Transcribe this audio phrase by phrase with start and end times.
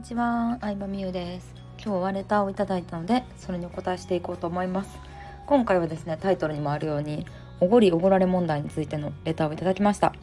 [0.00, 1.54] にちは、相葉美優です。
[1.76, 4.98] 今日はレターをいただいたのでそれにお答えしていこうと思います。
[5.44, 7.26] 今回はですねタイトルにもあるように
[7.60, 10.14] おごりおごられ問題についてのレターをいただきました。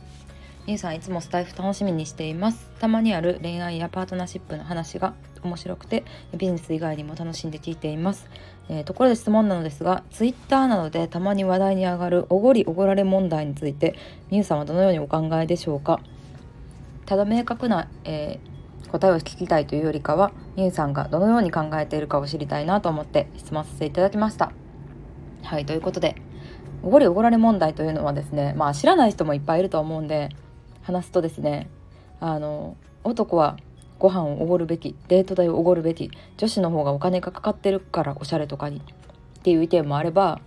[0.65, 2.67] みゆさんいつもスタイフ楽しみにしています。
[2.79, 5.13] たまにある恋愛やパートナーシップの話が
[5.43, 6.03] 面白くて
[6.35, 8.27] ビジネス以外にも楽しんで聞いています、
[8.69, 13.93] えー、ところで質問なのですがツイッターなどでたまに話題に上がるおごりおごられ問題について
[14.31, 15.99] みゆさんはどのようにお考えでしょうか？
[17.05, 18.56] ただ明確な、えー
[18.91, 24.51] 答えを聞きたいというよりかはみゆさんがどのように考えているかを知りたいなと思って質問させていただきました。
[25.43, 26.15] はいということで
[26.83, 30.29] おごりおごられ問題というのはですねまあ知らない人もいっぱいいると思うんで
[30.83, 31.69] 話すとですね
[32.19, 33.57] あの男は
[33.99, 40.41] ご飯をおごるべきデート代をおごるべき女子の方がお金がかかってるからおしゃれとかにっていう意見もあれば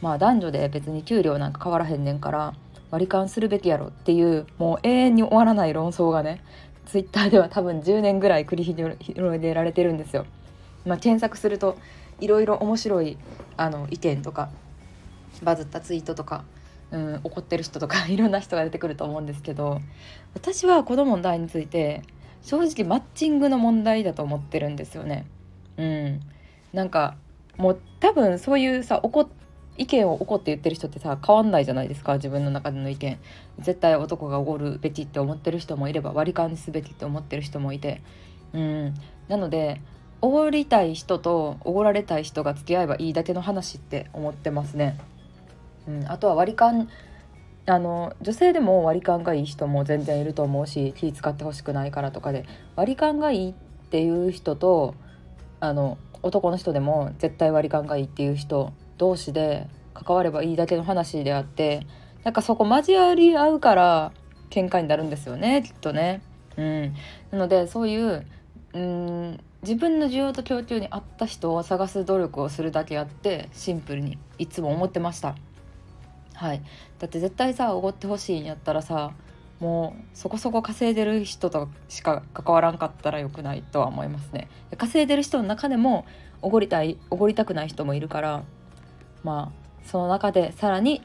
[0.00, 2.54] まあ男女で別に給料なんか変わらへんねんから
[2.90, 6.42] 割り勘するべきやろっていうもう永遠に終わらない論争がね
[6.86, 10.26] ツイッターでは多分10年ぐらい繰り広げられてるんですよ。
[10.84, 11.78] まあ、検索すると
[12.20, 13.16] いろいろ面白い
[13.56, 14.50] あの意見とか
[15.42, 16.44] バズったツイートとか、
[16.90, 19.80] うん、怒ってる人とか いろんな人が出てくると思うんですけど
[20.34, 22.02] 私はこの問題について
[22.42, 25.24] 正直マッチングの問題だと思ってるんですよね。
[25.78, 26.20] うん、
[26.72, 27.16] なんか
[27.56, 29.28] もう多分そういうさ怒っ
[29.76, 33.18] 意見を怒って言ってる人ってさ変わんないじゃないですか自分の中での意見。
[33.58, 38.00] 絶対男がおごるべきって思ってる人もいれば割り勘にすべきって思ってる人もいて。
[38.52, 38.94] うん。
[39.28, 39.80] なので
[40.20, 44.98] おごりたい人とおごられたい人が付き合えばいいだけの話って思ってますね。
[45.86, 46.88] うん、あとは割り勘
[47.66, 53.54] あの女性でも割り勘がいい人も全然いると思うし気使ってほしくないからとかで割り勘がいいっ
[53.90, 54.94] ていう人と
[55.60, 61.86] あの男の人でも絶対割り勘がいいっていう人同士で関わればいいだけの話であって
[62.24, 64.12] なんかそこ交わり合うから
[64.50, 66.22] 喧嘩になるんですよねきっとね。
[66.56, 66.94] うん、
[67.32, 68.24] なのでそういう
[68.72, 75.34] うん自分の需要と供給に合った人を探す努力をするだけあってシンプルにいつも思ってました。
[76.34, 76.62] はい、
[76.98, 79.12] だって絶対さおごってほしいんやったらさ
[79.60, 86.04] もうそこそこ稼いでる人としか関わらんかったらよくないとは思いますね稼いでる人の中でも
[86.42, 88.42] おごりたいおごりたくない人もいるから
[89.24, 91.02] まあその中でさらに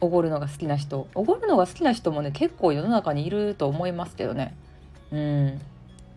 [0.00, 1.06] おごるのが好きな人。
[1.14, 4.56] おごるのが好きな人もね結構世の中にいると思いますけどね。
[5.12, 5.60] うん。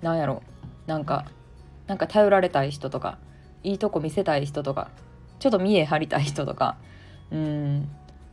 [0.01, 0.41] なんやろ。
[0.87, 1.25] なんか
[1.87, 3.17] なんか頼られたい人とか
[3.63, 4.89] いいとこ見せたい人とか
[5.39, 6.77] ちょっと見え張りたい人とか。
[7.31, 7.89] うん。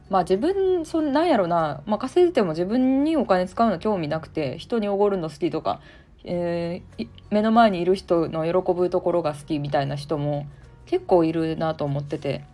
[0.09, 5.81] まあ自分そんなんやろな、まあ、稼いでても自分にお金使うの興味なくて人におごるの好きとか、
[6.25, 10.47] えー、目の前にいる人の喜ぶところが好きみたいな人も
[10.87, 12.45] 結構いるなと思ってて。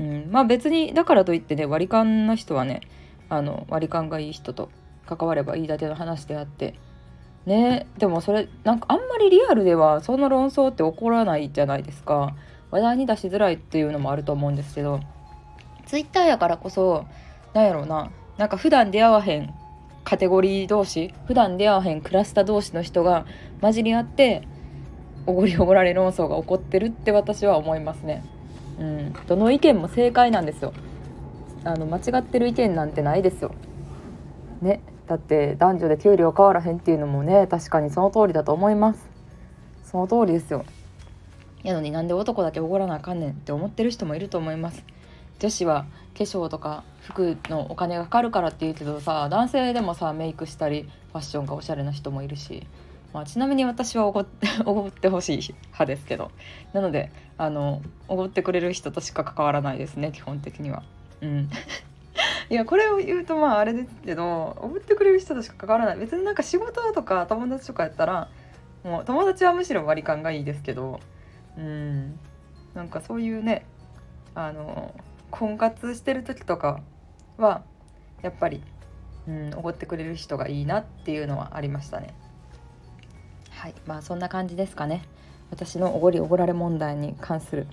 [0.00, 2.80] うん、まあ別にだからといってね割り勘の人はね
[3.28, 4.70] あの割り勘がいい人と
[5.06, 6.74] 関わればいいだけの話であって
[7.44, 12.34] ねでもそれなんかあんまりリアルではその論争って起こらないじゃないですか
[12.70, 15.00] 話題に出しづらいっていうのもあると思うんですけど
[15.86, 17.04] ツイッターやからこそ
[17.52, 19.52] なんやろうななんか普段出会わへん
[20.04, 23.26] カテゴリー同士普段出会わへんクラスター同士の人が
[23.60, 24.48] 混じり合って
[25.26, 28.24] おごりおごられ論争が起こってるって私は思いますね。
[28.80, 30.72] うん、どの意見も正解なんですよ。
[31.64, 33.52] あの間違ってる意見なんてないですよ。
[34.62, 34.80] ね。
[35.06, 39.06] だって男女で給料変わらへんっていうのもね確かにその通りだと思います。
[39.84, 40.64] その通りですよ。
[41.62, 44.82] やのになんで男だけおごらなあかんねんって思ってる人もいると思います。
[45.40, 45.86] 女子は
[46.16, 52.66] 化粧とか服のお金がかかるからって言うけどさ男性でもさメイクしたりファッションがおしゃれな人もいるし
[53.12, 56.30] まあ、ちなみに私はおごっておごってほしい派ですけど。
[56.72, 60.82] なのであのおごってくれる人としか関わらないですね基本的には。
[61.20, 61.50] うん。
[62.50, 65.98] いやこれを言うとまああれですけどおごってくれる人としか関わらない。
[65.98, 68.28] 別になんか仕事とか友達とかやったら
[68.84, 71.00] もう友達はむしろ割り勘がいいですけど。
[71.56, 72.18] うん。
[72.74, 73.64] なんかそういうね
[74.34, 74.94] あの
[75.30, 76.80] 婚活してる時とか
[77.36, 77.62] は
[78.22, 78.62] やっぱり
[79.56, 82.14] おご、ってくれる人がいいなっていうのはありましたね。
[83.60, 83.74] はい。
[83.86, 85.02] まあそんな感じですかね。
[85.50, 87.66] 私のおごりおごられ問題に関する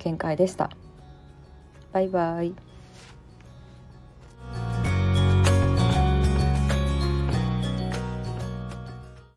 [0.00, 0.68] 見解でした。
[1.94, 2.52] バイバイ。